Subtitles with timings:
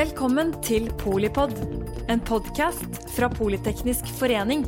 [0.00, 1.50] Velkommen til Polipod,
[2.08, 4.62] en podkast fra Politeknisk forening.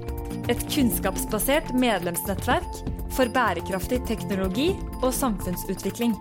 [0.53, 2.81] Et kunnskapsbasert medlemsnettverk
[3.17, 4.67] for bærekraftig teknologi
[4.99, 6.13] og samfunnsutvikling.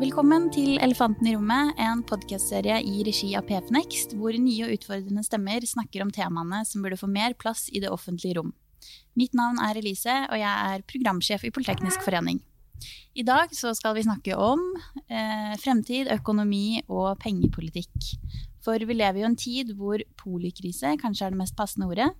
[0.00, 5.26] Velkommen til Elefanten i rommet, en podkastserie i regi av PFNext, hvor nye og utfordrende
[5.28, 8.54] stemmer snakker om temaene som burde få mer plass i det offentlige rom.
[9.12, 12.40] Mitt navn er Elise, og jeg er programsjef i Politeknisk forening.
[13.14, 14.60] I dag skal vi snakke om
[15.06, 18.12] eh, fremtid, økonomi og pengepolitikk.
[18.62, 22.10] For vi lever jo en tid hvor polikrise kanskje er det mest passende ordet.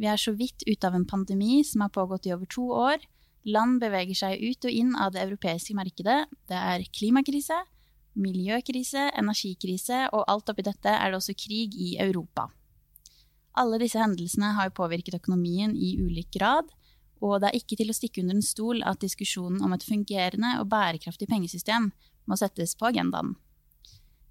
[0.00, 3.04] Vi er så vidt ute av en pandemi som har pågått i over to år.
[3.44, 6.24] Land beveger seg ut og inn av det europeiske markedet.
[6.48, 7.58] Det er klimakrise,
[8.18, 12.48] miljøkrise, energikrise, og alt oppi dette er det også krig i Europa.
[13.58, 16.70] Alle disse hendelsene har påvirket økonomien i ulik grad,
[17.22, 20.56] og det er ikke til å stikke under en stol at diskusjonen om et fungerende
[20.58, 21.92] og bærekraftig pengesystem
[22.26, 23.36] må settes på agendaen.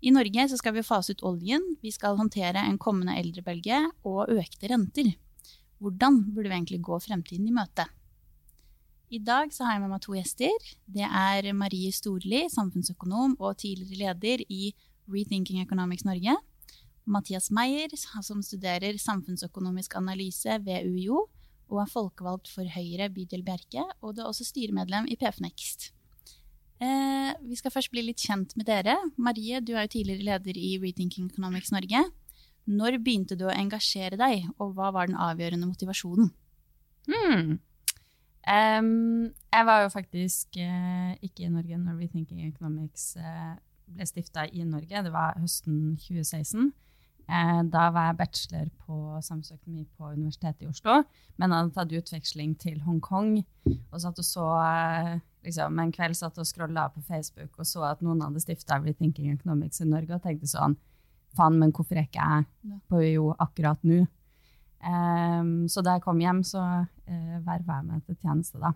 [0.02, 4.72] I Norge skal vi fase ut oljen, vi skal håndtere en kommende eldrebølge og økte
[4.72, 5.12] renter.
[5.81, 7.86] Hvordan burde vi egentlig gå fremtiden i møte?
[9.12, 10.69] I dag har jeg med meg to gjester.
[10.88, 14.72] Det er Marie Storli, samfunnsøkonom og tidligere leder i
[15.12, 16.38] Rethinking Economics Norge.
[17.06, 17.92] Mathias Meyer,
[18.23, 21.25] som studerer samfunnsøkonomisk analyse ved UiO
[21.72, 23.86] og er folkevalgt for Høyre bydel Bjerke.
[24.03, 25.91] Og du er også styremedlem i PF Next.
[26.81, 28.97] Eh, vi skal først bli litt kjent med dere.
[29.22, 32.03] Marie, du er jo tidligere leder i Rethinking Economics Norge.
[32.72, 36.31] Når begynte du å engasjere deg, og hva var den avgjørende motivasjonen?
[37.09, 37.59] Hmm.
[38.41, 43.53] Um, jeg var jo faktisk uh, ikke i Norge når Rethinking Economics uh,
[43.85, 45.03] ble stifta i Norge.
[45.06, 46.72] Det var høsten 2016.
[47.30, 51.02] Uh, da var jeg bachelor på samfunnsøkonomi på Universitetet i Oslo,
[51.39, 53.38] men hadde tatt utveksling til Hongkong.
[53.67, 54.47] Og satt og så
[55.45, 59.31] liksom, En kveld satt og scrolla på Facebook og så at noen hadde stifta Rethinking
[59.33, 60.78] Economics i Norge, og tenkte sånn
[61.38, 64.01] Faen, men hvorfor er ikke jeg på UiO akkurat nå?
[64.81, 68.73] Um, så da jeg kom hjem, så uh, verva jeg meg til tjeneste, da.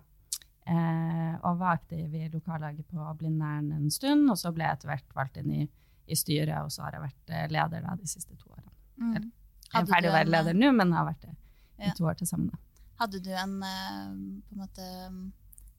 [0.66, 4.92] Uh, og var aktiv i lokallaget på Blindern en stund, og så ble jeg etter
[4.92, 5.66] hvert valgt inn i,
[6.06, 8.72] i, styret, og så har jeg vært uh, leder da, de siste to årene.
[8.96, 9.32] Mm.
[9.66, 11.34] Jeg er ferdig å være leder nå, men jeg har vært det
[11.76, 11.96] i ja.
[11.98, 12.48] to år til sammen.
[12.52, 12.62] Da.
[13.02, 14.86] Hadde du en på en måte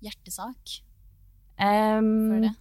[0.06, 0.78] hjertesak
[1.58, 2.54] um, for det?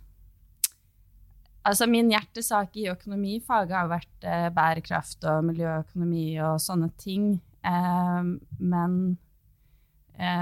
[1.67, 7.33] Altså Min hjertesak i økonomifaget har vært eh, bærekraft og miljøøkonomi og sånne ting.
[7.67, 8.29] Eh,
[8.61, 9.17] men eh,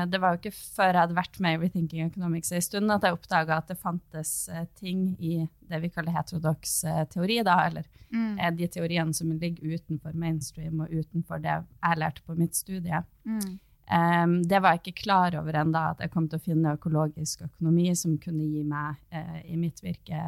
[0.06, 3.02] det var jo ikke før jeg hadde vært med i Rethinking Economics en stund, at
[3.06, 7.56] jeg oppdaga at det fantes eh, ting i det vi kaller heterodox eh, teori, da,
[7.66, 8.38] eller mm.
[8.38, 13.02] Eh, de teoriene som ligger utenfor mainstream og utenfor det jeg lærte på mitt studie.
[13.26, 13.58] Mm.
[13.84, 17.42] Um, det var jeg ikke klar over ennå, at jeg kom til å finne økologisk
[17.44, 20.22] økonomi som kunne gi meg uh, i mitt virke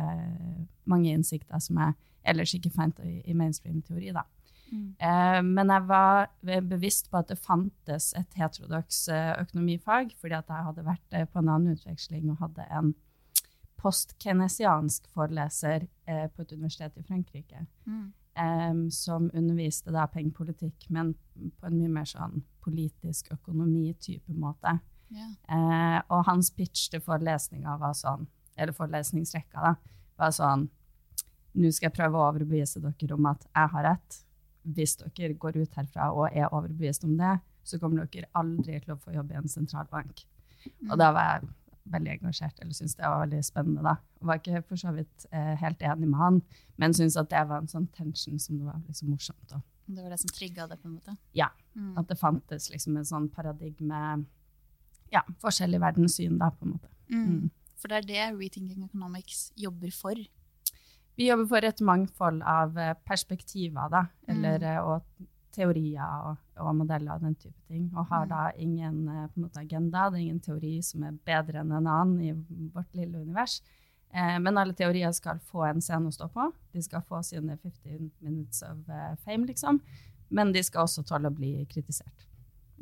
[0.84, 1.96] mange innsikter som jeg
[2.26, 4.12] ellers ikke fant i, i mainstream teori.
[4.12, 4.26] da.
[4.72, 4.86] Mm.
[5.00, 6.30] Uh, men jeg var
[6.68, 11.42] bevisst på at det fantes et heterodoks uh, økonomifag, fordi at jeg hadde vært på
[11.42, 12.94] en annen utveksling og hadde en
[13.76, 17.66] postkenesiansk foreleser på et universitet i Frankrike.
[17.84, 24.78] Mm um, som underviste da pengepolitikk, men på en mye mer sånn politisk økonomi-type måte.
[25.14, 25.34] Yeah.
[25.46, 28.26] Uh, og hans pitch til forelesninga var sånn,
[28.56, 29.76] eller forelesningsrekka, da,
[30.18, 30.70] var sånn
[31.56, 34.16] Nå skal jeg prøve å overbevise dere om at jeg har rett.
[34.74, 38.94] Hvis dere går ut herfra og er overbevist om det, så kommer dere aldri til
[38.94, 40.24] å få jobb i en sentralbank.
[40.90, 41.48] Og da var jeg
[41.94, 43.82] veldig engasjert, eller syntes det var veldig spennende.
[43.86, 43.96] da.
[44.20, 46.40] Og var ikke for så vidt eh, helt enig med han,
[46.76, 49.54] men syntes at det var en sånn tension som det var liksom morsomt.
[49.54, 49.62] Og.
[49.86, 50.80] Det var det som trigga det?
[50.82, 51.16] på en måte?
[51.36, 51.50] Ja.
[51.74, 51.92] Mm.
[52.00, 54.24] At det fantes liksom en sånn paradigme
[55.14, 56.90] Ja, forskjellig verdenssyn, da, på en måte.
[57.06, 57.26] Mm.
[57.30, 57.50] Mm.
[57.78, 60.18] For det er det Rethinking Economics jobber for?
[61.16, 64.90] Vi jobber for et mangfold av eh, perspektiver, da, eller, mm.
[64.90, 67.86] og teorier og, og, modeller og den type ting.
[67.94, 68.32] Og har mm.
[68.34, 70.10] da ingen eh, måte, agenda.
[70.10, 72.34] Det er ingen teori som er bedre enn en annen i
[72.74, 73.62] vårt lille univers.
[74.12, 76.50] Eh, men alle teorier skal få en scene å stå på.
[76.76, 78.84] De skal få sine 50 minutes of
[79.24, 79.80] fame, liksom.
[80.28, 82.28] Men de skal også tåle å bli kritisert.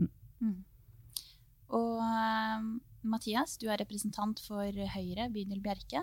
[0.00, 0.10] Mm.
[0.42, 0.58] Mm.
[1.74, 2.66] Og uh,
[3.06, 6.02] Mathias, du er representant for Høyre, bydel Bjerke.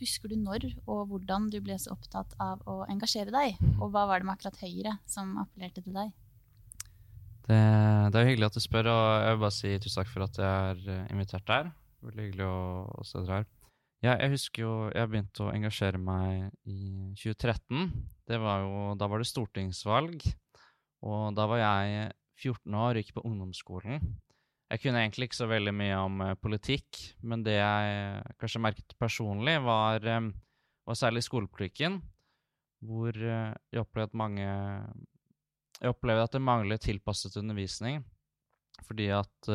[0.00, 3.58] Husker du når og hvordan du ble så opptatt av å engasjere deg?
[3.76, 6.14] Og hva var det med akkurat Høyre som appellerte til deg?
[7.44, 7.58] Det,
[8.14, 10.38] det er hyggelig at du spør, og jeg vil bare si tusen takk for at
[10.40, 11.68] jeg er eh, invitert her.
[12.06, 12.60] Veldig hyggelig å,
[12.96, 13.48] å se dere her.
[14.00, 17.90] Ja, jeg husker jo jeg begynte å engasjere meg i 2013.
[18.30, 20.24] Det var jo, da var det stortingsvalg,
[21.04, 22.08] og da var jeg
[22.40, 24.00] 14 år og gikk på ungdomsskolen.
[24.70, 28.96] Jeg kunne egentlig ikke så veldig mye om uh, politikk, men det jeg kanskje merket
[29.00, 31.98] personlig, var, var særlig skolepolitikken,
[32.86, 34.44] hvor jeg opplevde at mange
[35.80, 38.02] Jeg opplevde at det manglet tilpasset undervisning,
[38.84, 39.48] fordi at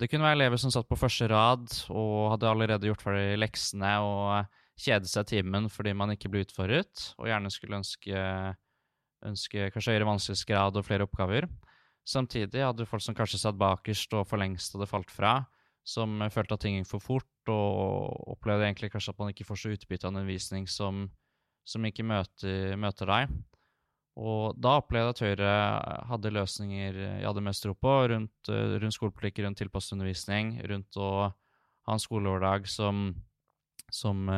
[0.00, 3.92] det kunne være elever som satt på første rad og hadde allerede gjort ferdig leksene
[4.04, 4.44] og
[4.80, 8.24] kjede seg timen fordi man ikke ble utfordret, og gjerne skulle ønske,
[9.24, 11.48] ønske kanskje høyere vanskelighetsgrad og flere oppgaver.
[12.04, 15.38] Samtidig hadde du folk som kanskje satt bakerst og for lengst hadde falt fra,
[15.84, 19.60] som følte at ting gikk for fort, og opplevde egentlig kanskje at man ikke får
[19.60, 21.06] så utbytte av en undervisning som,
[21.64, 23.34] som ikke møter, møter, deg.
[24.20, 25.54] Og da opplevde jeg at Høyre
[26.12, 31.10] hadde løsninger jeg hadde mest tro på, rundt, rundt skolepolitikk, rundt tilpasset undervisning, rundt å
[31.28, 33.08] ha en skolehverdag som,
[33.92, 34.28] som,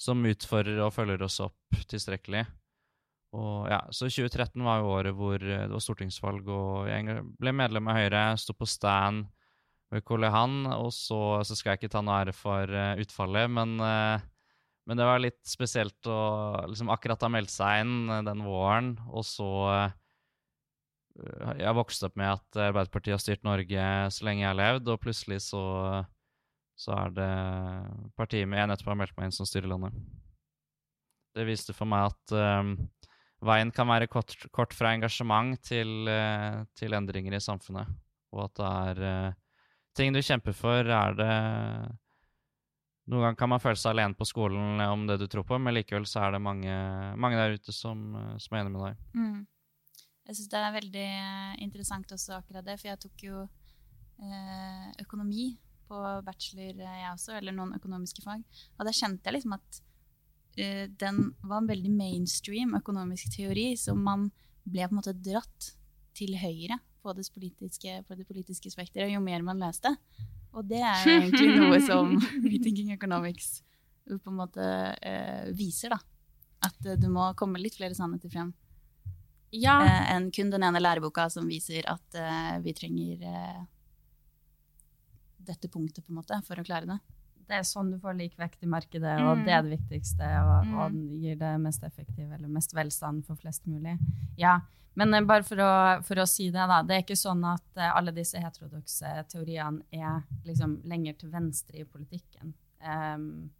[0.00, 2.46] som utfordrer og følger oss opp tilstrekkelig.
[3.34, 7.54] Og ja, Så 2013 var jo året hvor eh, det var stortingsvalg, og jeg ble
[7.56, 9.26] medlem av Høyre, sto på stand
[9.92, 13.50] ved Karl Johan, og så, så, skal jeg ikke ta noe ære for uh, utfallet,
[13.52, 14.16] men, uh,
[14.88, 16.16] men, det var litt spesielt å
[16.70, 19.50] liksom akkurat ha meldt seg inn den våren, og så
[21.14, 24.98] Jeg vokste opp med at Arbeiderpartiet har styrt Norge så lenge jeg har levd, og
[25.04, 25.62] plutselig så,
[26.74, 27.30] så er det
[28.18, 29.94] partiet med jeg nettopp har meldt meg inn, som styrer landet.
[31.38, 32.34] Det viste for meg at
[33.44, 37.90] veien kan være kort, kort fra engasjement til, uh, til, endringer i samfunnet.
[38.34, 39.36] Og at det er uh,
[39.96, 41.34] ting du kjemper for, er det
[43.04, 45.74] Noen ganger kan man føle seg alene på skolen om det du tror på, men
[45.76, 46.72] likevel så er det mange,
[47.20, 49.02] mange der ute som, eh, som, er enig med deg.
[49.12, 49.42] Mm.
[50.24, 51.08] Jeg syns det er veldig
[51.66, 55.50] interessant også akkurat det, for jeg tok jo eh, økonomi
[55.84, 58.40] på bachelor, jeg også, eller noen økonomiske fag.
[58.78, 59.93] Og da kjente jeg liksom at Eh,
[60.54, 64.28] den var en veldig mainstream økonomisk teori som man
[64.64, 65.70] ble på en måte dratt
[66.14, 69.92] til høyre på det politiske, politiske spekteret jo mer man leste.
[70.54, 72.14] Og det er jo egentlig noe som
[72.46, 73.58] Rethinking Economics
[74.04, 74.64] på en måte
[75.00, 75.98] eh, viser, da.
[76.64, 78.52] At eh, du må komme litt flere sannheter frem.
[79.54, 79.78] Ja.
[79.84, 83.60] Eh, enn kun den ene læreboka som viser at eh, vi trenger eh,
[85.44, 86.98] dette punktet, på en måte, for å klare det
[87.48, 90.28] det er sånn du får lik vekt i markedet, og det er det viktigste.
[90.44, 90.76] Og, mm.
[90.80, 93.98] og gir det mest effektive, eller mest velstand for flest mulig.
[94.40, 94.60] Ja,
[94.94, 95.72] Men uh, bare for å,
[96.06, 96.82] for å, si det, da.
[96.86, 101.82] Det er ikke sånn at uh, alle disse heterodokse teoriene er liksom lenger til venstre
[101.82, 102.54] i politikken.
[102.84, 103.50] Um,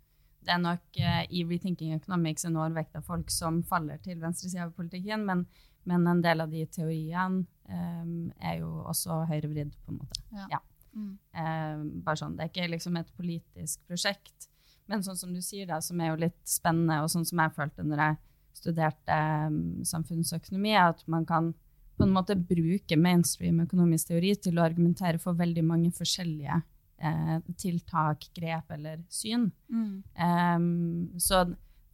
[0.45, 4.69] det er nok uh, i Rethinking Economics en overvekt av folk som faller til venstresida
[4.69, 5.47] av politikken, men,
[5.89, 10.23] men, en del av de teoriene um, er jo også høyrevridd, på en måte.
[10.37, 10.47] Ja.
[10.57, 10.63] ja.
[10.95, 11.15] Mm.
[11.35, 14.49] Eh, bare sånn, Det er ikke liksom et politisk prosjekt.
[14.87, 17.55] Men sånn som du sier, da, som er jo litt spennende, og sånn som jeg
[17.57, 18.17] følte når jeg
[18.55, 19.19] studerte
[19.49, 21.53] um, samfunnsøkonomi, er at man kan
[21.97, 26.57] på en måte bruke mainstream økonomisk teori til å argumentere for veldig mange forskjellige
[26.99, 29.47] eh, tiltak, grep eller syn.
[29.71, 29.93] Mm.
[30.19, 31.45] Um, så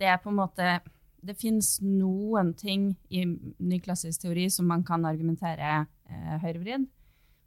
[0.01, 0.79] det er på en måte
[1.21, 6.87] Det fins noen ting i nyklassisk teori som man kan argumentere eh, høyrevridd,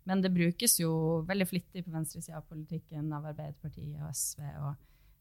[0.09, 0.93] men det brukes jo
[1.27, 4.41] veldig flittig på venstresida av politikken av Arbeiderpartiet og SV.
[4.65, 4.73] og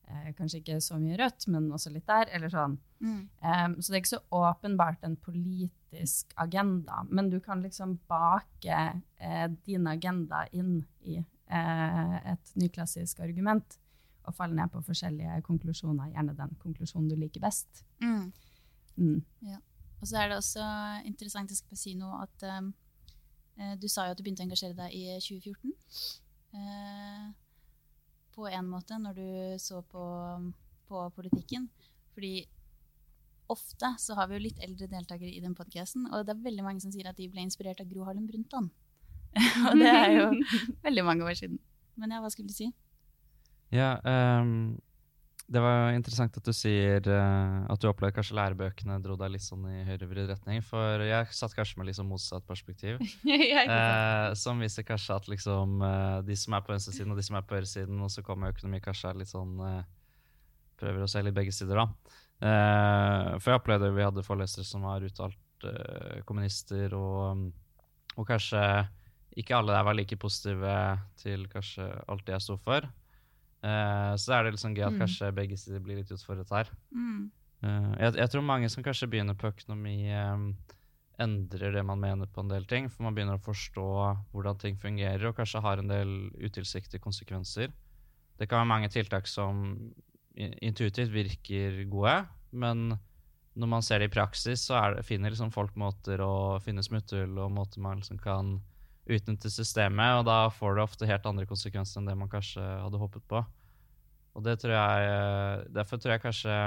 [0.08, 2.30] eh, Kanskje ikke så mye Rødt, men også litt der.
[2.34, 2.78] eller sånn.
[3.00, 3.20] Mm.
[3.42, 7.04] Um, så det er ikke så åpenbart en politisk agenda.
[7.10, 8.80] Men du kan liksom bake
[9.18, 13.78] eh, din agenda inn i eh, et nyklassisk argument
[14.22, 16.12] og falle ned på forskjellige konklusjoner.
[16.14, 17.84] Gjerne den konklusjonen du liker best.
[18.02, 18.32] Mm.
[18.96, 19.22] Mm.
[19.46, 19.58] Ja.
[20.02, 20.64] Og så er det også
[21.06, 22.72] interessant jeg skal si noe, at um,
[23.80, 25.72] du sa jo at du begynte å engasjere deg i 2014.
[26.52, 27.30] Eh,
[28.32, 29.28] på en måte, når du
[29.60, 30.04] så på,
[30.88, 31.68] på politikken.
[32.14, 32.46] Fordi
[33.52, 36.64] ofte så har vi jo litt eldre deltakere i den podkasten, og det er veldig
[36.64, 38.70] mange som sier at de ble inspirert av Gro Harlem Brundtland.
[39.68, 40.30] og det er jo
[40.86, 41.60] veldig mange år siden.
[42.00, 42.70] Men ja, hva skulle du si?
[43.72, 44.80] Ja, um,
[45.52, 49.44] det var interessant at du sier uh, at du opplevde kanskje lærebøkene dro deg litt
[49.44, 50.62] sånn i høyrevridd retning.
[50.64, 53.02] For jeg satt kanskje med liksom motsatt perspektiv.
[53.28, 57.36] uh, som viser kanskje at liksom uh, de som er på venstresiden og de som
[57.36, 59.58] er på høyresiden, og så kommer økonomi kanskje er litt sånn
[60.82, 61.84] Prøver å se litt begge sider, da.
[63.38, 65.66] for jeg opplevde vi hadde forelesere som var uttalt
[66.26, 67.44] kommunister, og,
[68.16, 68.64] og kanskje
[69.38, 70.74] ikke alle der var like positive
[71.22, 72.88] til kanskje alt det jeg sto for.
[73.62, 75.00] Uh, så er det liksom gøy at mm.
[75.04, 76.70] kanskje begge sider blir litt utfordret her.
[76.90, 77.28] Mm.
[77.62, 80.48] Uh, jeg, jeg, tror mange som kanskje begynner på økonomi, um,
[81.22, 82.88] endrer det man mener på en del ting.
[82.90, 83.86] For man begynner å forstå
[84.32, 87.70] hvordan ting fungerer, og kanskje har en del utilsiktede konsekvenser.
[88.40, 89.62] Det kan være mange tiltak som
[90.34, 92.16] intuitivt virker gode,
[92.56, 92.96] men
[93.52, 97.36] når man ser det i praksis, så det, finner liksom folk måter å finne smutthull
[97.36, 98.56] og måter man liksom kan
[99.10, 103.00] utnytte systemet, og da får det ofte helt andre konsekvenser enn det man kanskje hadde
[103.00, 103.42] håpet på.
[104.32, 106.58] Og det tror jeg, Derfor tror jeg kanskje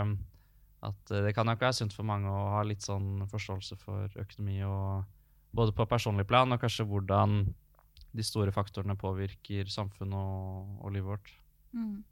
[0.85, 4.59] at det kan nok være sunt for mange å ha litt sånn forståelse for økonomi,
[4.67, 5.05] og
[5.55, 7.45] både på personlig plan og kanskje hvordan
[8.15, 11.31] de store faktorene påvirker samfunnet og, og livet vårt.
[11.75, 12.03] Mm.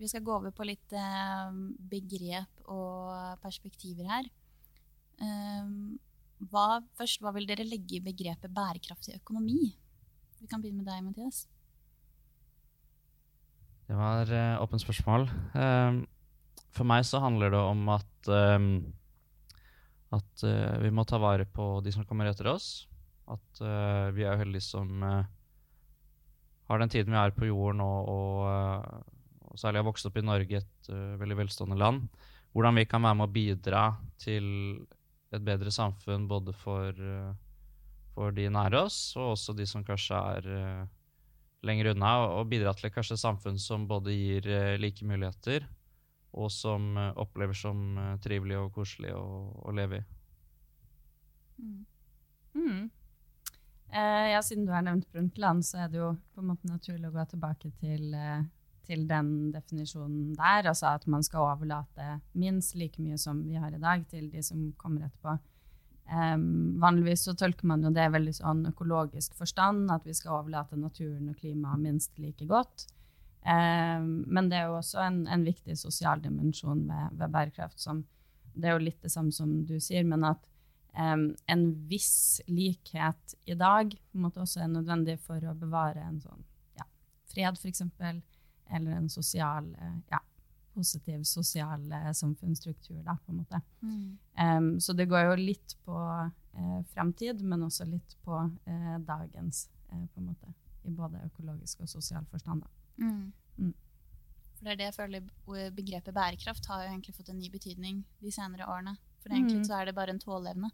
[0.00, 1.56] Vi skal gå over på litt eh,
[1.90, 4.28] begrep og perspektiver her.
[5.20, 5.98] Um,
[6.48, 9.74] hva, først, hva vil dere legge i begrepet bærekraftig økonomi?
[10.40, 11.44] Vi kan begynne med deg, Mathias.
[13.90, 15.26] Det var uh, åpent spørsmål.
[15.52, 16.04] Um,
[16.70, 18.70] for meg så handler det om at um,
[20.14, 22.86] at uh, vi må ta vare på de som kommer etter oss.
[23.30, 25.04] At uh, vi er heldige som
[26.70, 30.22] har den tiden vi er på jorden, og, og, og særlig har vokst opp i
[30.22, 32.04] Norge, et veldig velstående land.
[32.54, 33.82] Hvordan vi kan være med å bidra
[34.22, 34.46] til
[35.30, 36.96] et bedre samfunn både for,
[38.14, 40.48] for de nære oss, og også de som kanskje er
[41.66, 45.68] lenger unna, og bidra til kanskje et samfunn som både gir uh, like muligheter,
[46.30, 49.24] og som opplever som trivelig og koselig å,
[49.66, 50.04] å leve i.
[51.60, 51.80] Mm.
[52.54, 52.84] Mm.
[53.92, 57.14] ja, siden du har nevnt Brundtland, så er det jo på en måte naturlig å
[57.14, 58.14] gå tilbake til,
[58.90, 60.66] til den definisjonen der.
[60.72, 64.42] Altså at man skal overlate minst like mye som vi har i dag, til de
[64.44, 65.38] som kommer etterpå.
[66.10, 70.78] Um, vanligvis så tolker man jo det veldig sånn økologisk forstand, at vi skal overlate
[70.78, 72.88] naturen og klimaet minst like godt.
[73.46, 77.78] Um, men det er jo også en, en viktig sosial dimensjon ved, ved, bærekraft.
[77.80, 78.02] som
[78.52, 80.42] Det er jo litt det samme som du sier, men at
[80.98, 86.02] um, en viss likhet i dag på en måte også er nødvendig for å bevare
[86.08, 86.42] en sånn
[86.80, 86.90] ja,
[87.30, 87.86] fred, f.eks.,
[88.72, 90.20] eller en sosial uh, ja,
[90.74, 93.60] positiv sosial eh, samfunnsstruktur, da, på en måte.
[93.82, 94.18] Mm.
[94.58, 95.98] Um, så det går jo litt på
[96.54, 100.52] eh, fremtid, men også litt på eh, dagens, eh, på en måte.
[100.82, 102.64] I både økologisk og sosial forstand.
[102.96, 103.32] Mm.
[103.58, 103.74] Mm.
[104.56, 108.02] For det er det jeg føler Begrepet bærekraft har jo egentlig fått en ny betydning
[108.20, 108.96] de senere årene.
[109.20, 109.66] For egentlig mm.
[109.68, 110.70] så er det bare en tåleevne.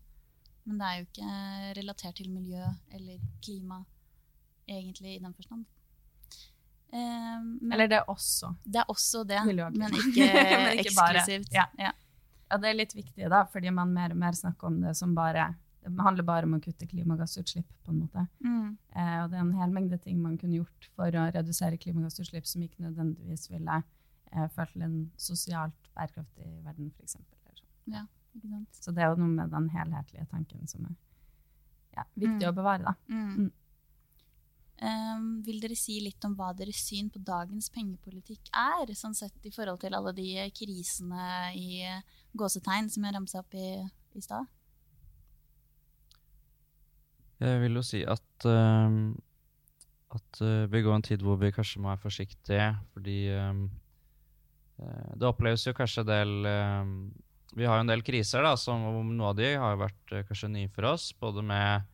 [0.67, 2.63] Men det er jo ikke relatert til miljø
[2.95, 3.81] eller klima,
[4.67, 5.67] egentlig, i den forstand.
[6.93, 8.53] Um, Eller det er også.
[8.65, 10.27] Det er også det, men ikke,
[10.63, 11.53] men ikke eksklusivt.
[11.55, 11.67] Ja.
[11.79, 11.93] Ja.
[12.51, 12.59] ja.
[12.63, 15.55] det er litt viktig, da, fordi man mer og mer snakker om det som bare
[15.87, 18.25] Det handler bare om å kutte klimagassutslipp, på en måte.
[18.43, 18.73] Mm.
[18.91, 22.47] Eh, og det er en hel mengde ting man kunne gjort for å redusere klimagassutslipp
[22.47, 23.77] som ikke nødvendigvis ville
[24.33, 27.15] eh, ført til en sosialt bærekraftig verden, f.eks.
[27.15, 27.29] Sånn.
[27.95, 28.03] Ja,
[28.75, 30.97] Så det er jo noe med den helhetlige tanken som er
[31.97, 32.51] ja, viktig mm.
[32.51, 32.97] å bevare, da.
[33.07, 33.47] Mm.
[34.77, 39.49] Um, vil dere si litt om hva deres syn på dagens pengepolitikk er, sånn sett
[39.49, 41.81] i forhold til alle de krisene i
[42.37, 43.71] gåsetegn som jeg ramsa opp i,
[44.13, 44.45] i stad?
[47.41, 49.01] Jeg vil jo si at, uh,
[50.19, 53.67] at uh, vi går en tid hvor vi kanskje må være forsiktige, fordi um,
[55.17, 56.33] det oppleves jo kanskje en del
[57.57, 60.69] Vi har jo en del kriser, da, som noe av de har vært kanskje nye
[60.69, 61.87] for oss, både med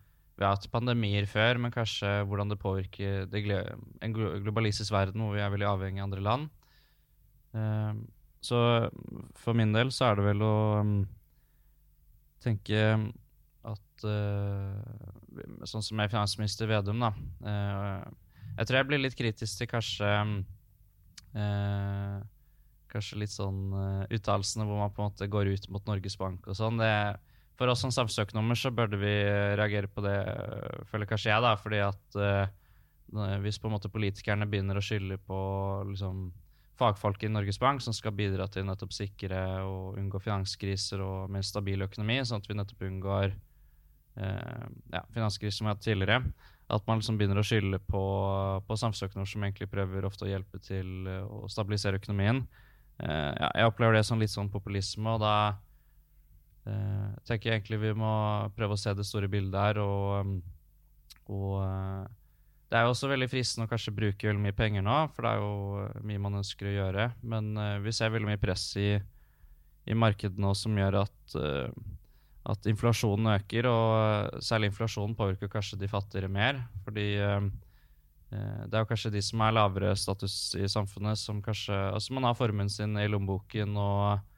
[0.43, 3.43] vi har hatt pandemier før, men kanskje hvordan det påvirker det
[4.03, 6.49] en globalistisk verden hvor vi er veldig avhengig av andre land.
[7.55, 7.95] Uh,
[8.43, 8.59] så
[9.39, 10.95] for min del så er det vel å um,
[12.43, 12.81] tenke
[13.63, 14.73] at uh,
[15.69, 17.13] Sånn som jeg er finansminister Vedum, da.
[17.41, 18.03] Uh,
[18.59, 20.11] jeg tror jeg blir litt kritisk til kanskje
[22.93, 23.71] Kanskje litt sånn
[24.13, 26.77] uttalelsene hvor man på en måte går ut mot Norges Bank og sånn.
[26.83, 27.15] Det er
[27.63, 31.43] for oss som samfunnsøkonomer så burde vi eh, reagere på det, eh, føler kanskje jeg,
[31.45, 35.39] da, fordi at uh, hvis på en måte politikerne begynner å skylde på
[35.93, 36.25] liksom,
[36.81, 41.47] fagfolk i Norges Bank som skal bidra til nettopp sikre og unngå finanskriser og mer
[41.47, 46.21] stabil økonomi, sånn at vi nettopp unngår uh, ja, finanskriser som vi har hatt tidligere,
[46.73, 48.07] at man liksom begynner å skylde på,
[48.67, 52.43] på samfunnsøkonomer som egentlig prøver ofte å hjelpe til å stabilisere økonomien.
[52.99, 55.37] Uh, ja, jeg opplever det som litt sånn populisme, og da
[56.63, 58.11] jeg tenker egentlig vi må
[58.55, 59.81] prøve å se det store bildet her.
[59.83, 60.37] Og, um,
[61.33, 62.05] og eh,
[62.71, 65.33] det er jo også veldig fristende å kanskje bruke veldig mye penger nå, for det
[65.33, 67.09] er jo eh, mye man ønsker å gjøre.
[67.35, 67.51] Men
[67.83, 68.93] vi ser veldig mye press i,
[69.91, 71.37] i markedet nå som gjør at,
[72.55, 73.71] at inflasjonen øker.
[73.73, 76.63] Og særlig inflasjonen påvirker kanskje de fattigere mer.
[76.87, 77.09] Fordi
[78.33, 82.25] det er jo kanskje de som er lavere status i samfunnet, som kanskje Altså man
[82.25, 84.32] har formuen sin i lommeboken og Eh,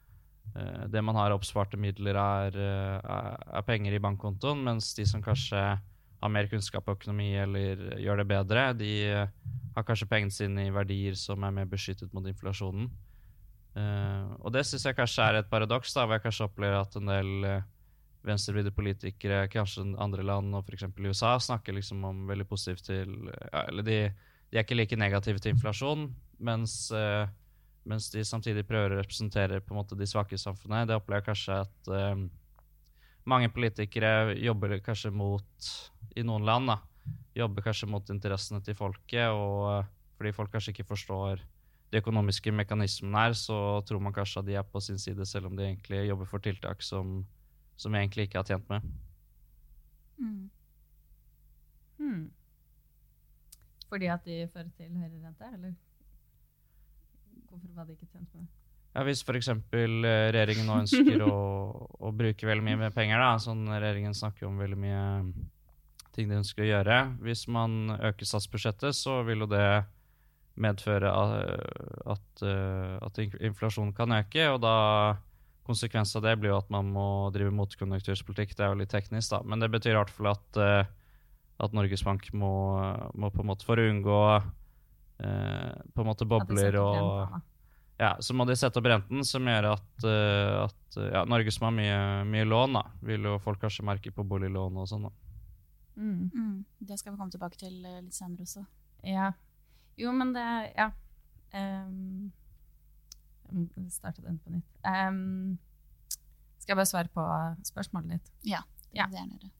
[0.87, 5.59] det man har oppsparte midler, er, eh, er, penger i bankkontoen, mens de som kanskje
[5.59, 10.69] har mer kunnskap om økonomi eller gjør det bedre, de eh, har kanskje pengene sine
[10.69, 12.89] i verdier som er mer beskyttet mot inflasjonen.
[13.75, 17.09] Og det syns jeg kanskje er et paradoks, da, hvor jeg kanskje opplever at en
[17.09, 17.31] del
[18.23, 20.85] venstrevridde politikere, kanskje andre land og f.eks.
[20.95, 23.11] USA, snakker liksom om veldig positivt til
[23.51, 23.97] Eller de,
[24.47, 26.07] de, er ikke like negative til inflasjon,
[26.39, 26.77] mens,
[27.85, 30.89] mens, de samtidig prøver å representere på en måte de svake i samfunnet.
[30.89, 32.25] Det opplever jeg kanskje at uh,
[33.29, 35.71] mange politikere jobber kanskje mot,
[36.17, 36.79] i noen land, da,
[37.37, 41.45] jobber kanskje mot interessene til folket, og uh, fordi folk kanskje ikke forstår
[41.93, 45.51] de økonomiske mekanismene her, så tror man kanskje at de er på sin side, selv
[45.51, 47.21] om de egentlig jobber for tiltak som
[47.77, 48.81] som jeg egentlig ikke har tjent med.
[50.17, 50.49] Mm.
[51.97, 52.23] Hmm.
[53.89, 55.73] Fordi at de fører til høyere rente, eller
[57.55, 58.51] hvorfor var de ikke tjent med det?
[58.95, 59.49] Ja, Hvis f.eks.
[59.51, 59.97] Eh,
[60.31, 61.35] regjeringen nå ønsker å,
[62.07, 65.03] å, bruke veldig mye penger, da, sånn regjeringen snakker om veldig mye
[66.15, 69.67] ting de ønsker å gjøre Hvis man øker statsbudsjettet, så vil jo det
[70.55, 71.63] medføre at,
[72.13, 72.43] at,
[73.03, 74.75] at inflasjonen kan øke, og da
[75.65, 78.51] Konsekvensen av det blir jo at man må drive motkonjunkturspolitikk.
[78.53, 79.39] Det er jo litt teknisk, da.
[79.49, 80.59] Men det betyr i hvert fall at,
[81.57, 82.51] at Norges Bank må,
[83.17, 84.19] må, på en måte for å unngå
[85.17, 87.35] på en måte bobler og
[87.95, 91.69] ja, Så må de sette opp renten, som gjør at, uh, at ja, Norge som
[91.69, 95.07] har mye, mye, lån, da, vil jo folk kanskje merke på boliglån og sånn.
[95.07, 95.13] da.
[95.95, 96.25] Mm.
[96.33, 96.57] Mm.
[96.91, 98.65] Det skal vi komme tilbake til litt senere også.
[99.07, 99.31] Ja.
[99.95, 100.91] Jo, men det Ja.
[101.55, 102.33] Um
[103.89, 104.79] starte den på nytt.
[104.83, 105.57] Um,
[106.59, 107.25] skal jeg bare svare på
[107.67, 108.31] spørsmålet ditt?
[108.43, 109.07] Ja, det ja.
[109.11, 109.51] gjerne gjøre.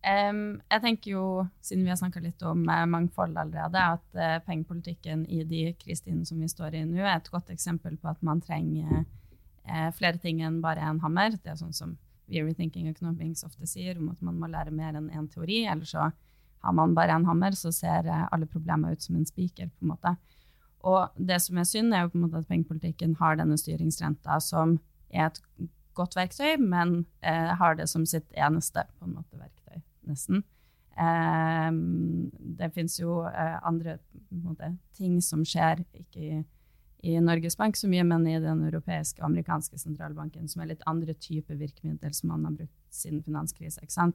[0.00, 1.22] Um, jeg tenker jo,
[1.60, 6.24] siden vi har snakka litt om uh, mangfold allerede, at uh, pengepolitikken i de krisetidene
[6.24, 10.16] som vi står i nå, er et godt eksempel på at man trenger uh, flere
[10.22, 11.36] ting enn bare en hammer.
[11.36, 11.98] Det er sånn som
[12.30, 15.66] We Rethinking Economics ofte sier, om at man må lære mer enn én teori.
[15.68, 16.08] Eller så
[16.60, 19.68] har man bare en hammer, så ser alle problemer ut som en spiker.
[19.68, 20.14] på en måte.
[20.86, 24.38] Og det som er synd, er jo på en måte at pengepolitikken har denne styringsrenta
[24.40, 24.78] som
[25.10, 25.42] er et
[25.98, 29.59] godt verktøy, men eh, har det som sitt eneste på en måte verktøy,
[30.10, 30.44] nesten.
[30.98, 31.68] Eh,
[32.60, 33.98] det fins jo eh, andre
[34.28, 36.40] måte, ting som skjer, ikke i,
[37.06, 40.86] i, Norges Bank så mye, men i den europeiske og amerikanske sentralbanken, som er litt
[40.90, 44.10] andre typer virkemidler som man har brukt siden finanskrisa.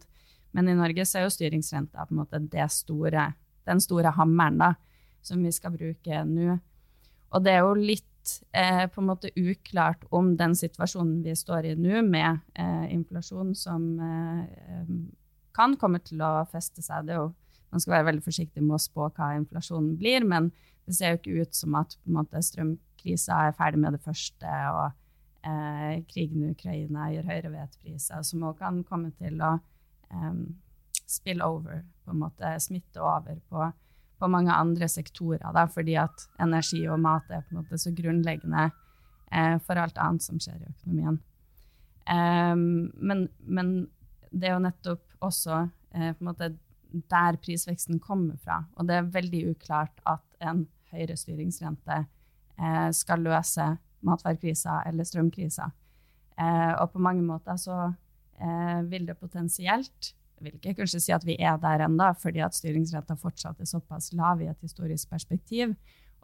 [0.56, 3.32] Men i Norge så er jo styringsrenta på en måte store,
[3.66, 4.60] den store hammeren.
[4.62, 4.76] da,
[5.26, 6.58] som vi skal bruke nå.
[7.34, 11.72] Og det er jo litt eh, på en måte uklart om den situasjonen vi står
[11.72, 14.86] i nå, med eh, inflasjon som eh,
[15.56, 17.12] kan komme til å feste seg.
[17.12, 17.30] Jo,
[17.72, 20.52] man skal være veldig forsiktig med å spå hva inflasjonen blir, men
[20.86, 25.48] det ser jo ikke ut som at måte, strømkrisa er ferdig med det første, og
[25.48, 30.38] eh, krigen i Ukraina gjør høyere hvetepriser, som også kan komme til å eh,
[31.10, 33.72] spille over, på en måte smitte over på
[34.20, 37.92] på mange andre sektorer, da, fordi at energi og mat er på en måte så
[37.96, 38.70] grunnleggende
[39.32, 41.20] eh, for alt annet som skjer i økonomien.
[42.06, 43.76] Um, men, men,
[44.30, 46.56] det er jo nettopp også eh, måte
[47.12, 48.64] der prisveksten kommer fra.
[48.76, 52.04] Og det er veldig uklart at en høyere styringsrente
[52.60, 53.68] eh, skal løse
[54.06, 55.70] matvarekrisa eller strømkrisa.
[56.40, 57.94] Eh, og på mange måter så
[58.92, 62.56] vil det potensielt jeg vil ikke kanskje si at vi er der ennå, fordi at
[62.58, 65.72] styringsrenta fortsatt er såpass lav i et historisk perspektiv.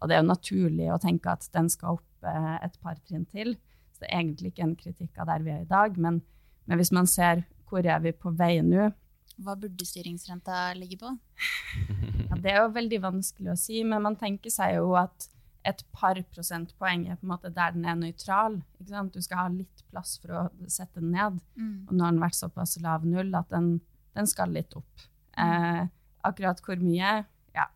[0.01, 3.56] Og det er jo naturlig å tenke at den skal opp et par trinn til.
[3.95, 5.95] Så det er egentlig ikke en kritikk av der vi er i dag.
[5.95, 6.19] Men,
[6.67, 8.90] men hvis man ser hvor er vi på vei nå
[9.42, 11.12] Hva burde styringsrenta ligge på?
[12.28, 15.30] Ja, det er jo veldig vanskelig å si, men man tenker seg jo at
[15.66, 18.60] et par prosentpoeng er på en måte der den er nøytral.
[18.82, 21.38] Du skal ha litt plass for å sette den ned.
[21.54, 21.88] Mm.
[21.88, 23.76] Og nå har den vært såpass lav null at den
[24.18, 25.06] den skal litt opp.
[25.40, 25.84] Eh,
[26.28, 27.22] akkurat hvor mye,
[27.56, 27.68] ja,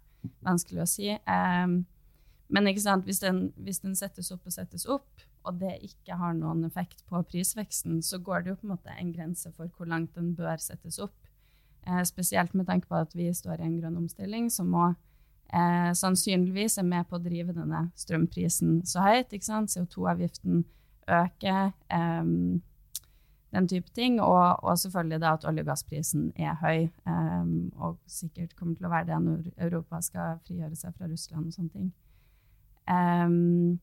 [0.45, 1.11] vanskelig å si.
[1.15, 1.67] Eh,
[2.55, 3.05] men hvis den,
[3.57, 8.01] hvis, den, settes opp og settes opp, og det ikke har noen effekt på prisveksten,
[8.03, 10.99] så går det jo på en måte en grense for hvor langt den bør settes
[11.03, 11.15] opp.
[11.87, 14.87] Eh, spesielt med tanke på at vi står i en grønn omstilling som må
[15.53, 19.35] eh, sannsynligvis er med på å drive denne strømprisen så høyt.
[19.35, 20.63] CO2-avgiften
[21.05, 21.75] øker.
[21.93, 22.31] Eh,
[23.55, 24.21] den type ting.
[24.21, 28.87] Og, og, selvfølgelig da at olje- og gassprisen er høy, um, og sikkert kommer til
[28.87, 31.91] å være det når Europa skal frigjøre seg fra Russland og sånne ting.
[32.85, 33.79] Um,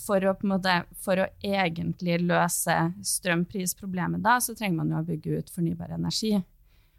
[0.00, 5.40] for, å, måte, for å egentlig løse strømprisproblemet da, så trenger man jo å bygge
[5.40, 6.32] ut fornybar energi.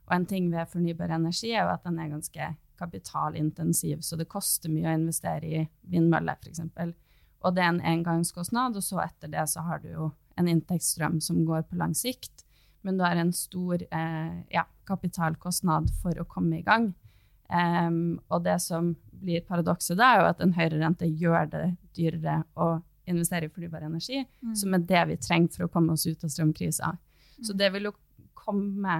[0.07, 4.29] Og en ting ved fornybar energi er jo at den er ganske kapitalintensiv, så det
[4.29, 6.61] koster mye å investere i vindmøller, f.eks.
[7.45, 11.19] Og det er en engangskostnad, og så etter det så har du jo en inntektsstrøm
[11.23, 12.45] som går på lang sikt,
[12.85, 16.91] men du har en stor eh, ja, kapitalkostnad for å komme i gang.
[17.47, 21.65] Um, og det som blir paradokset da, er jo at en høyere rente gjør det
[21.97, 22.77] dyrere å
[23.07, 24.55] investere i fornybar energi, mm.
[24.59, 26.91] som er det vi trenger for å komme oss ut av strømkrisa.
[27.45, 27.93] Så det vil jo
[28.37, 28.97] komme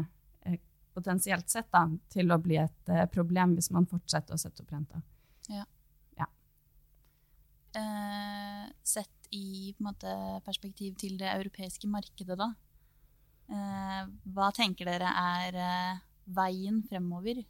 [0.47, 0.60] eh,
[0.95, 4.71] potensielt sett da, til å bli et eh, problem hvis man fortsetter å sette opp
[4.75, 5.03] renta.
[7.77, 10.10] Eh, sett i måte,
[10.45, 12.47] perspektiv til det europeiske markedet, da.
[13.51, 15.99] Eh, hva tenker dere er eh,
[16.38, 17.43] veien fremover?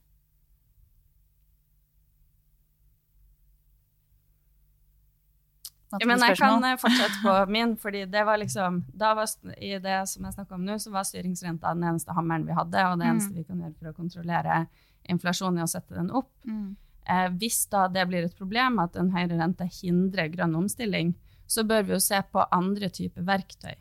[5.91, 9.23] Men jeg kan eh, fortsette på min, fordi det var liksom var,
[9.57, 12.83] I det som jeg snakka om nå, så var styringsrenta den eneste hammeren vi hadde,
[12.91, 13.37] og det eneste Mm.
[13.37, 14.67] vi kan gjøre for å kontrollere
[15.07, 16.31] inflasjonen, er å sette den opp.
[16.45, 16.75] Mm.
[17.07, 21.15] Eh, hvis da det blir et problem at en høyere rente hindrer grønn omstilling,
[21.47, 23.75] så bør vi jo se på andre typer verktøy.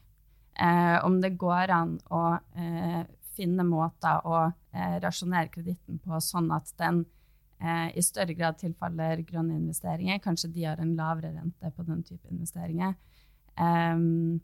[0.58, 3.02] Eh, om det går an å eh,
[3.36, 7.04] finne måter å eh, rasjonere kreditten på sånn at den
[7.60, 10.20] eh, i større grad tilfaller grønne investeringer.
[10.24, 12.94] Kanskje de har en lavere rente på den type investeringer.
[13.56, 14.40] Um,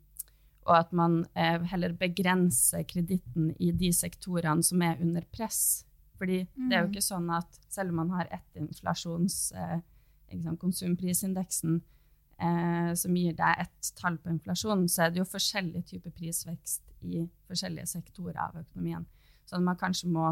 [0.64, 5.85] og at man eh, heller begrenser kreditten i de sektorene som er under press.
[6.18, 6.92] Fordi det er jo Mm.
[6.92, 9.53] ikke sånn at selv om man har ett inflasjons...
[9.53, 9.81] Eh,
[10.33, 11.83] liksom konsumprisindeksen
[12.38, 16.83] eh, som gir deg ett tall på inflasjonen, så er det jo forskjellig type prisvekst
[17.03, 19.07] i forskjellige sektorer av økonomien.
[19.44, 20.31] Så man kanskje må,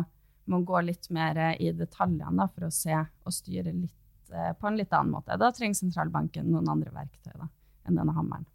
[0.48, 4.53] må gå litt mer eh, i detaljene da, for å se og styre litt eh,
[4.57, 5.37] på en litt annen måte.
[5.40, 7.50] Da trenger sentralbanken noen andre verktøy da,
[7.87, 8.48] enn denne hammeren.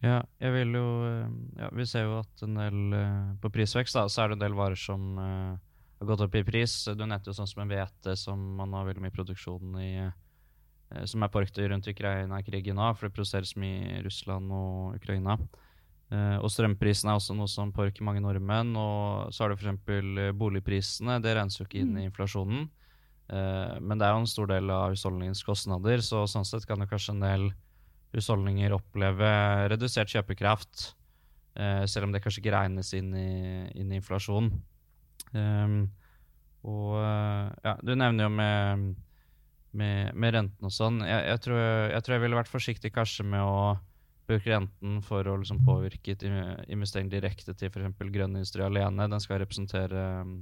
[0.00, 3.98] Ja, jeg vil jo eh, Ja, vi ser jo at en del eh, På prisvekst,
[3.98, 5.58] da, så er det en del varer som uh,
[6.00, 6.72] har gått opp i pris.
[6.96, 11.04] Du nevnte jo sånn som en hvete, som man har veldig mye produksjon i uh,
[11.08, 15.36] Som er porket rundt Ukraina-krigen nå, for det produseres mye i Russland og Ukraina.
[16.10, 18.74] Eh, og strømprisen er også noe som påvirker mange nordmenn.
[18.78, 20.34] Og så har du f.eks.
[20.38, 21.20] boligprisene.
[21.22, 22.68] Det regnes jo ikke inn i inflasjonen.
[23.30, 26.82] Uh, men det er jo en stor del av husholdningens kostnader, så sånn sett kan
[26.82, 27.44] jo kanskje en del
[28.10, 29.28] husholdninger oppleve
[29.70, 30.96] redusert kjøpekraft,
[31.60, 33.30] Uh, selv om det kanskje ikke regnes inn i,
[33.74, 34.46] inn i inflasjon.
[35.34, 35.80] Um,
[36.66, 38.84] og eh, ja, du nevner jo med,
[39.76, 41.00] med, med renten og sånn.
[41.06, 41.60] Jeg, jeg, tror,
[41.94, 43.60] jeg tror jeg ville vært forsiktig kanskje med å
[44.30, 46.14] bruke renten for å liksom påvirke
[46.70, 47.98] investering direkte til f.eks.
[48.00, 49.08] grønn industri alene.
[49.10, 50.38] Den skal representere um,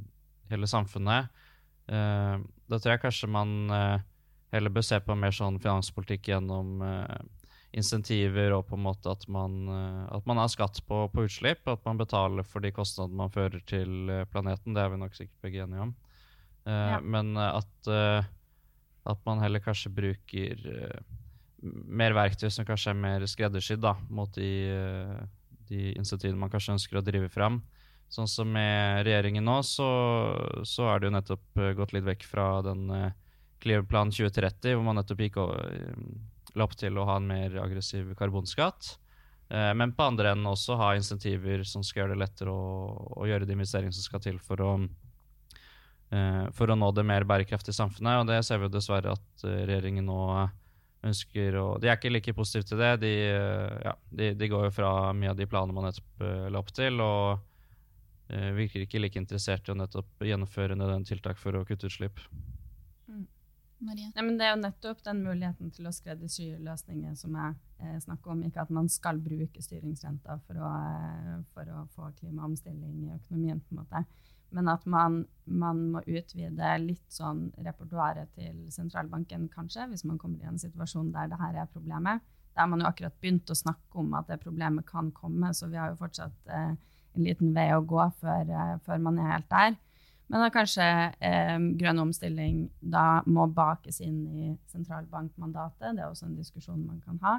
[0.52, 1.32] hele samfunnet.
[1.88, 2.36] Eh,
[2.68, 4.06] da tror jeg kanskje man eh,
[4.52, 7.20] heller bør se på mer sånn finanspolitikk gjennom eh,
[7.78, 11.64] insentiver og på en måte at man, eh, at man har skatt på, på utslipp,
[11.68, 14.76] at man betaler for de kostnadene man fører til planeten.
[14.76, 15.96] Det er vi nok sikkert begge enige om.
[16.68, 16.98] Ja.
[17.00, 20.66] Men at, at man heller kanskje bruker
[21.62, 25.18] mer verktøy som kanskje er mer skreddersydd da, mot de, eh,
[25.70, 27.60] de initiativene man kanskje ønsker å drive fram.
[28.08, 29.88] Sånn som med regjeringen nå, så,
[30.64, 33.10] så er det jo nettopp eh, gått litt vekk fra den eh,
[33.58, 35.56] Klimaplanen 2030, hvor man nettopp gikk og,
[36.54, 38.92] la opp til å ha en mer aggressiv karbonskatt.
[39.48, 42.62] Men på andre enden også ha insentiver som skal gjøre det lettere å,
[43.18, 44.70] å gjøre de investeringene som skal til for å,
[46.54, 48.22] for å nå det mer bærekraftige samfunnet.
[48.22, 50.20] Og det ser vi jo dessverre at regjeringen nå
[51.06, 52.92] ønsker å De er ikke like positive til det.
[53.04, 56.48] De, eh, ja, de, de går jo fra mye av de planene man nettopp eh,
[56.50, 61.40] la opp til, og eh, virker ikke like interessert i å nettopp gjennomføre nødvendige tiltak
[61.40, 62.24] for å kutte utslipp.
[63.78, 64.10] Marie?
[64.14, 67.98] Nei, men det er jo nettopp den muligheten til å skreddersy løsninger som jeg eh,
[68.02, 68.42] snakker om.
[68.46, 73.60] Ikke at man skal bruke styringsrenta for å, eh, for å få klimaomstilling i økonomien,
[73.62, 74.02] på en måte.
[74.56, 80.40] Men at man, man må utvide litt sånn repertoaret til sentralbanken, kanskje, hvis man kommer
[80.40, 82.24] i en situasjon der det her er problemet.
[82.56, 85.78] Der man jo akkurat begynt å snakke om at det problemet kan komme, så vi
[85.78, 86.72] har jo fortsatt eh,
[87.14, 89.76] en liten vei å gå før, eh, før man er helt der.
[90.28, 90.86] Men at kanskje
[91.24, 95.94] eh, grønn omstilling da må bakes inn i sentralbankmandatet.
[95.96, 97.38] Det er også en diskusjon man kan ha.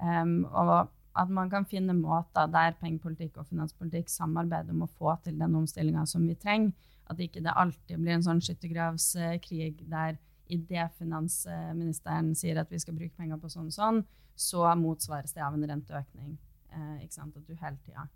[0.00, 5.16] Um, og at man kan finne måter der pengepolitikk og finanspolitikk samarbeider om å få
[5.24, 6.72] til den omstillinga som vi trenger.
[7.10, 10.20] At ikke det alltid blir en sånn skyttergravskrig der
[10.50, 14.00] idet finansministeren sier at vi skal bruke penger på sånn og sånn,
[14.38, 16.36] så motsvares det av en renteøkning.
[16.70, 17.02] Eh?
[17.06, 18.06] At du hele tida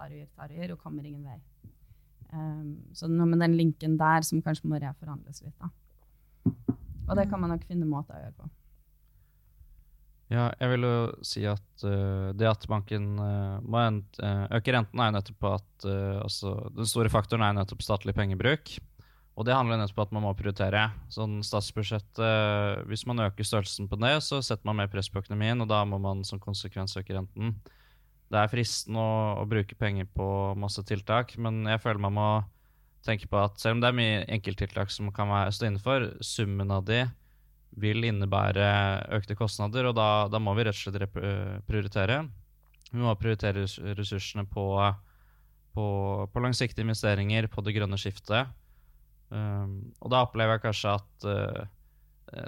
[0.00, 1.38] tar og gir, tar og gir, og kommer ingen vei.
[2.30, 5.56] Um, så noe med den linken der som kanskje må reforhandles litt.
[5.60, 5.70] da.
[7.08, 8.50] Og det kan man nok finne måter å gjøre på.
[10.30, 14.76] Ja, jeg vil jo si at uh, det at banken uh, må en, eh, øke
[14.76, 18.76] renten, er jo nettopp på at eh, altså, Den store faktoren er nettopp statlig pengebruk.
[19.34, 20.84] Og det handler nettopp om at man må prioritere.
[21.10, 25.18] Sånn statsbudsjettet, eh, Hvis man øker størrelsen på det, så setter man mer press på
[25.18, 27.56] økonomien, og da må man som konsekvens øke renten.
[28.30, 32.30] Det er fristende å, å bruke penger på masse tiltak, men jeg føler man må
[33.02, 36.86] tenke på at selv om det er mye enkelttiltak som kan stå innenfor, summen av
[36.86, 37.08] de
[37.80, 38.68] vil innebære
[39.16, 41.18] økte kostnader, og da, da må vi rett og slett
[41.68, 42.22] prioritere.
[42.90, 43.66] vi må prioritere
[43.98, 44.66] ressursene på,
[45.74, 45.84] på,
[46.32, 48.50] på langsiktige investeringer, på det grønne skiftet.
[49.30, 51.62] Um, og da opplever jeg kanskje at uh,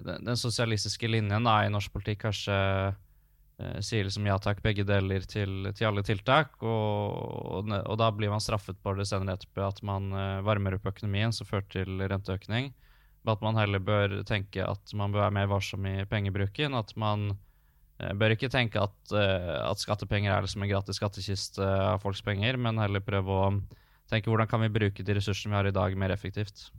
[0.02, 2.56] den, den, sosialistiske linjen da, i norsk politikk kanskje
[2.90, 6.56] uh, sier liksom ja takk, begge deler til, til alle tiltak.
[6.58, 7.20] Og,
[7.60, 10.90] og, og, da blir man straffet på det senere etterpå at man uh, varmer opp
[10.90, 12.72] økonomien, som fører til renteøkning.
[13.28, 16.74] At man heller bør tenke at man bør være mer varsom i pengebruken.
[16.74, 17.32] At man
[18.02, 22.22] Eh, bør ikke tenke at, uh, at skattepenger er liksom en gratis skattkiste av folks
[22.24, 23.50] penger, men heller prøve å
[24.10, 26.70] tenke hvordan kan vi bruke de ressursene vi har i dag, mer effektivt.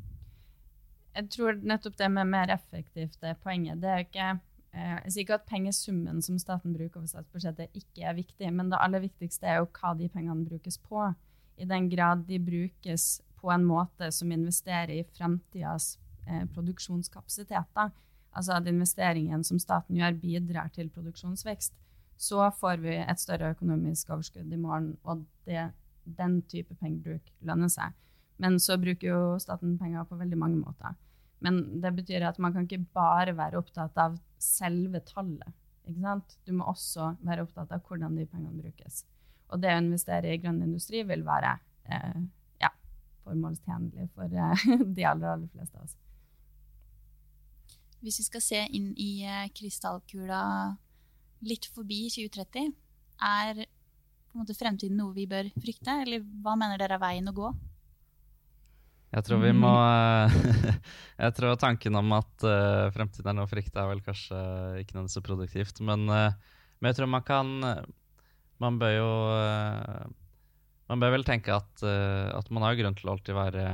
[1.14, 3.80] Jeg tror nettopp det med mer effektivt er poenget.
[3.82, 4.30] Det er ikke,
[4.74, 8.74] eh, jeg sier ikke at pengesummen som staten bruker over statsbudsjettet, ikke er viktig, men
[8.74, 11.12] det aller viktigste er jo hva de pengene brukes på.
[11.62, 15.94] I den grad de brukes på en måte som investerer i fremtidas
[16.28, 17.94] eh, produksjonskapasiteter,
[18.34, 21.74] altså at investeringen som staten gjør, bidrar til produksjonsvekst,
[22.18, 25.72] så får vi et større økonomisk overskudd i morgen, og det,
[26.06, 27.96] den type pengebruk lønner seg.
[28.42, 30.96] Men så bruker jo staten penger på veldig mange måter.
[31.44, 35.52] Men det betyr at man kan ikke bare være opptatt av selve tallet.
[35.84, 39.04] Du må også være opptatt av hvordan de pengene brukes.
[39.52, 41.52] Og det å investere i grønn industri vil være
[41.92, 42.22] eh,
[42.64, 42.72] ja,
[43.28, 44.64] formålstjenlig for eh,
[44.98, 45.98] de aller, aller fleste av oss.
[48.04, 50.44] Hvis vi skal se inn i eh, krystallkula
[51.48, 52.74] litt forbi 2030,
[53.24, 57.32] er på en måte fremtiden noe vi bør frykte, eller hva mener dere er veien
[57.32, 57.52] å gå?
[59.14, 60.78] Jeg tror vi må mm.
[61.24, 64.40] Jeg tror tanken om at uh, fremtiden er noe å frykte, er vel kanskje
[64.82, 65.80] ikke noe så produktivt.
[65.86, 66.34] Men, uh,
[66.80, 67.52] men, jeg tror man kan
[68.64, 70.02] Man bør jo uh,
[70.90, 73.68] Man bør vel tenke at, at man har grunn til å alltid være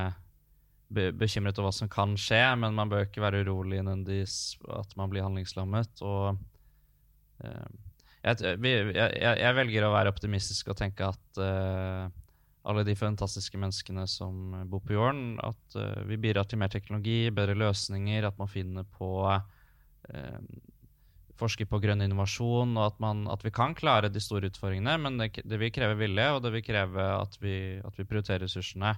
[0.89, 5.11] bekymret over hva som kan skje, men man bør ikke være urolig nødvendigvis at man
[5.11, 6.01] blir handlingslammet.
[6.01, 6.39] Og
[7.43, 7.67] uh,
[8.23, 12.09] jeg, jeg, jeg, velger å være optimistisk og tenke at uh,
[12.69, 17.29] alle de fantastiske menneskene som bor på jorden, at uh, vi bidrar til mer teknologi,
[17.29, 19.13] bedre løsninger, at man finner på
[21.39, 24.95] forsker på grønn innovasjon, og at, man, at, vi kan klare de store utfordringene.
[24.99, 28.43] Men det, det vil kreve vilje, og det vil kreve at vi, at vi prioriterer
[28.47, 28.95] ressursene.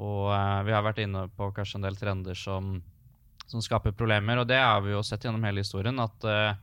[0.00, 2.78] Og uh, vi har vært inne på kanskje en del trender som,
[3.44, 4.40] som, skaper problemer.
[4.40, 6.54] Og det har vi jo sett gjennom hele historien, at uh,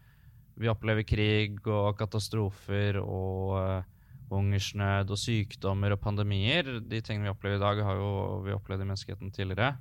[0.59, 3.97] vi opplever krig og katastrofer og uh,
[4.33, 6.79] hungersnød og sykdommer og pandemier.
[6.81, 8.11] De tingene vi opplever i dag, har jo
[8.45, 9.75] vi opplevd i menneskeheten tidligere.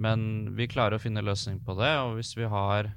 [0.00, 2.88] Men vi klarer å finne løsning på det, og hvis vi har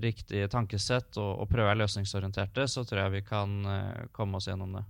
[0.00, 3.52] riktig tankesett og, og prøver løsningsorienterte, så tror jeg vi kan
[4.16, 4.84] komme oss gjennom det.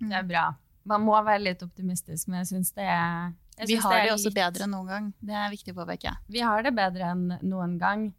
[0.00, 0.46] Det er bra
[0.88, 3.32] man må være litt optimistisk, men jeg syns det er
[3.64, 4.36] Vi har det, det også litt...
[4.40, 5.08] bedre enn noen gang.
[5.24, 6.12] Det er viktig å påpeke.
[6.32, 8.10] Vi har det bedre enn noen gang.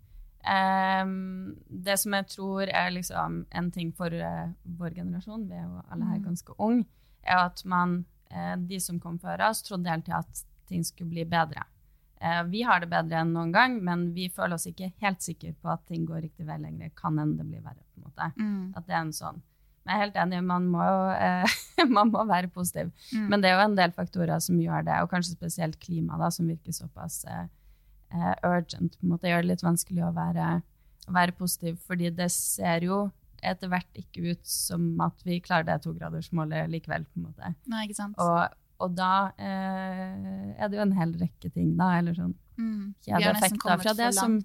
[0.45, 5.63] Um, det som jeg tror er liksom en ting for uh, vår generasjon, vi er
[5.65, 6.25] jo alle her mm.
[6.28, 6.86] ganske unge,
[7.25, 11.15] er at man, uh, de som kom før oss, trodde hele tida at ting skulle
[11.15, 11.65] bli bedre.
[12.21, 15.56] Uh, vi har det bedre enn noen gang, men vi føler oss ikke helt sikre
[15.58, 16.93] på at ting går riktig vei lenger.
[16.97, 17.82] Kan hende det blir verre.
[17.82, 18.32] på en måte.
[18.38, 18.73] Mm.
[18.78, 19.41] At det er en sånn
[19.86, 21.58] jeg er helt enig, man må eh,
[21.98, 22.89] man må være positiv.
[23.13, 23.28] Mm.
[23.30, 26.32] Men det er jo en del faktorer som gjør det, og kanskje spesielt klima, da,
[26.34, 27.45] som virker såpass eh,
[28.13, 28.98] eh, urgent.
[28.98, 30.50] på en måte Gjør det litt vanskelig å være,
[31.06, 33.06] å være, positiv, fordi det ser jo
[33.45, 37.06] etter hvert ikke ut som at vi klarer det togradersmålet likevel.
[37.06, 37.54] på en måte.
[37.69, 38.17] Nei, ikke sant?
[38.17, 42.84] Og, og da eh, er det jo en hel rekke ting, da, eller sånn mm.
[43.06, 44.17] Vi har nesten kommet for langt.
[44.17, 44.39] Som,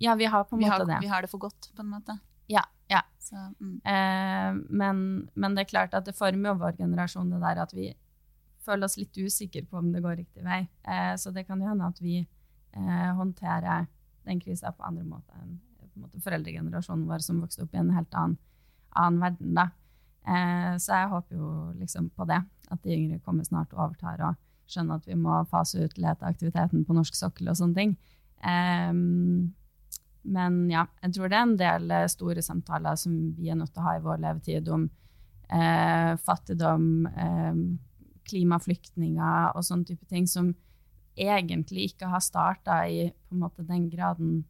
[0.00, 1.02] ja, vi har på en vi måte har, det.
[1.04, 2.16] Vi har det for godt, på en måte.
[2.52, 2.62] Ja.
[2.92, 3.00] ja.
[3.22, 3.74] Så, mm.
[3.88, 5.02] eh, men,
[5.34, 7.90] men, det er klart at det former jo vår generasjon, det der at vi
[8.62, 10.62] føler oss litt usikre på om det går riktig vei.
[10.86, 13.88] Eh, så det kan jo hende at vi eh, håndterer
[14.26, 15.58] den krisa på andre måter enn
[15.92, 18.38] på måte, foreldregenerasjonen vår, som vokste opp i en helt annen,
[18.96, 19.54] annen verden.
[19.58, 19.66] da.
[20.22, 22.38] Eh, så jeg håper jo liksom på det,
[22.72, 24.38] at de yngre kommer snart og overtar og
[24.70, 27.96] skjønner at vi må fase ut leteaktiviteten på norsk sokkel og sånne ting.
[28.42, 29.52] Um,
[30.22, 33.72] men ja, jeg tror det er en del eh, store samtaler som vi er nødt
[33.74, 34.84] til å ha i vår levetid om
[35.50, 37.62] eh, fattigdom, eh,
[38.30, 40.52] klimaflyktninger og sånne type ting, som
[41.18, 44.44] egentlig ikke har starta i på en måte den graden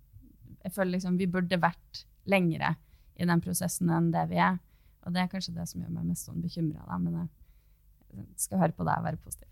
[0.63, 2.77] Jeg føler liksom vi burde vært lengre
[3.19, 4.61] i den prosessen enn det vi er.
[5.03, 7.25] Og det er kanskje det som gjør meg mest sånn bekymra, men
[8.15, 9.49] jeg skal høre på deg og være positiv.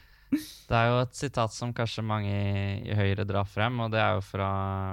[0.30, 4.14] Det er jo et sitat som kanskje mange i, Høyre drar frem, og det er
[4.18, 4.50] jo fra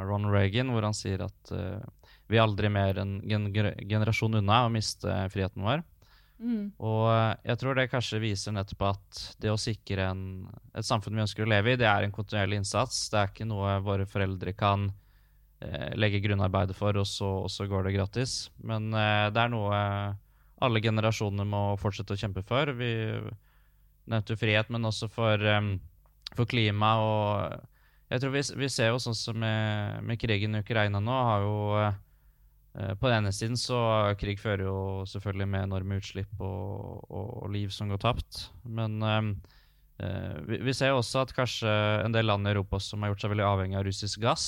[0.07, 1.83] Ron Reagan, hvor han sier at uh,
[2.27, 5.85] vi er aldri mer en generasjon unna å miste friheten vår.
[6.37, 6.65] Mm.
[6.85, 10.23] Og uh, jeg tror det kanskje viser nettopp at det å sikre en,
[10.73, 13.07] et samfunn vi ønsker å leve i, det er en kontinuerlig innsats.
[13.13, 14.89] Det er ikke noe våre foreldre kan
[15.61, 18.37] eh, legge grunnarbeidet for, og så, og så går det gratis.
[18.65, 19.81] Men eh, det er noe
[20.65, 22.73] alle generasjoner må fortsette å kjempe for.
[22.77, 22.91] Vi
[24.07, 25.75] nevnte frihet, men også for, um,
[26.35, 27.65] for klima og
[28.07, 31.43] jeg tror vi, vi, ser jo sånn som med, med, krigen i Ukraina nå, har
[31.43, 33.79] jo uh, På den ene siden så
[34.19, 34.79] krig fører jo
[35.11, 38.45] selvfølgelig med enorme utslipp og, og, og liv som går tapt.
[38.63, 39.33] Men uh,
[40.47, 41.73] vi, vi, ser jo også at kanskje
[42.05, 44.47] en del land i Europa som har gjort seg veldig avhengig av russisk gass,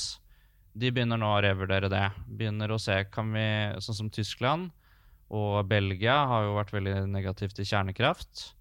[0.79, 2.05] de begynner nå å revurdere det.
[2.29, 3.47] Begynner å se, kan vi,
[3.83, 4.69] sånn som Tyskland
[5.29, 8.53] og Belgia har jo vært veldig negativt til kjernekraft.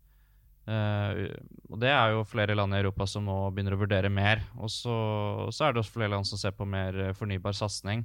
[0.68, 1.32] Uh,
[1.72, 4.42] og det er jo flere land i Europa som nå begynner å vurdere mer.
[4.60, 4.94] Og så,
[5.54, 8.04] så er det også flere land som ser på mer uh, fornybar satsing.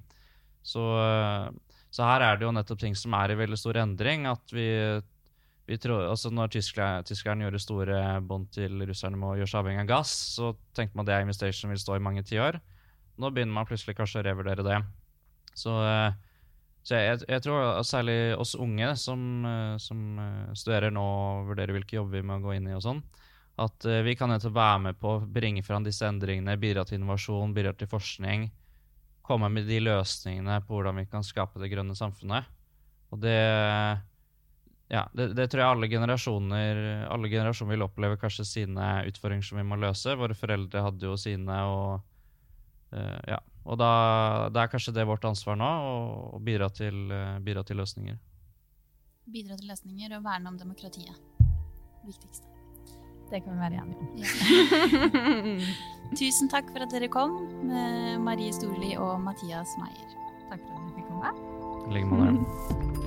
[0.63, 1.51] Så, uh,
[1.89, 4.29] så, her er det jo nettopp ting som er i veldig stor endring.
[4.31, 4.67] At vi,
[5.67, 9.63] vi tror, altså Når tyskerne, tyskerne gjorde store bånd til russerne med å gjøre seg
[9.63, 12.61] avhengig av gass, så tenkte man at det er vil stå i mange tiår.
[13.19, 14.79] Nå begynner man plutselig kanskje å revurdere det.
[15.59, 16.15] Så uh,
[16.83, 21.71] så jeg, jeg, tror særlig oss unge som, eh, som, eh, studerer nå og vurderer
[21.77, 22.99] hvilke jobber vi må gå inn i, og sånn,
[23.63, 27.53] at uh, vi kan være med på å bringe fram disse endringene, bidra til innovasjon,
[27.53, 28.47] bidra til forskning.
[29.23, 32.49] Komme med de løsningene på hvordan vi kan skape det grønne samfunnet.
[33.13, 33.37] Og det
[34.89, 36.81] ja, det, det, tror jeg alle generasjoner,
[37.13, 40.17] alle generasjoner vil oppleve kanskje sine utfordringer som vi må løse.
[40.17, 42.01] Våre foreldre hadde jo sine, og
[43.29, 43.91] ja, og da,
[44.51, 45.69] da, er kanskje det vårt ansvar nå
[46.35, 48.17] å, bidra, til, eh, bidra, til, løsninger.
[49.33, 51.15] Bidra til løsninger og verne om demokratiet.
[51.39, 52.49] Det Viktigste.
[53.31, 54.07] Det kan vi være enige om.
[54.19, 54.27] Ja.
[56.19, 57.39] Tusen takk for at dere kom,
[58.27, 60.15] Marie Storli og Mathias Meier.
[60.51, 61.35] Takk for at dere fikk komme.
[61.87, 62.81] I like måte.